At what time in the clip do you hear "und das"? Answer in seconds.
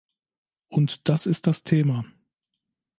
0.69-1.27